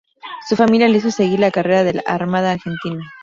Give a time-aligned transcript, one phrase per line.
[0.49, 3.07] Su familia le hizo seguir la carrera de la Armada Argentina.